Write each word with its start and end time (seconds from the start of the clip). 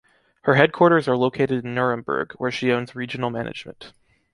Her 0.45 0.55
headquarters 0.55 1.07
are 1.07 1.15
located 1.15 1.63
in 1.63 1.75
Nuremberg, 1.75 2.33
she 2.51 2.71
owns 2.71 2.95
regional 2.95 3.29
management. 3.29 3.93